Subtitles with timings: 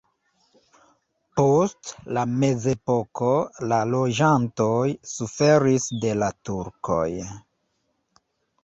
[1.39, 3.29] Post la mezepoko
[3.73, 4.73] la loĝantoj
[5.15, 7.07] suferis de la turkoj.